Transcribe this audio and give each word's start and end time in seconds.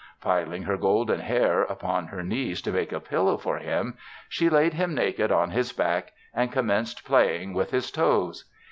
Piling 0.19 0.63
her 0.63 0.77
golden 0.77 1.19
hair 1.19 1.61
upon 1.61 2.07
her 2.07 2.23
knees 2.23 2.59
to 2.63 2.71
make 2.71 2.91
a 2.91 2.99
pillow 2.99 3.37
for 3.37 3.59
him, 3.59 3.97
she 4.27 4.49
laid 4.49 4.73
him 4.73 4.95
naked 4.95 5.31
on 5.31 5.51
his 5.51 5.73
back 5.73 6.13
and 6.33 6.51
commenced 6.51 7.05
playing 7.05 7.53
with 7.53 7.69
his 7.69 7.91
toes. 7.91 8.45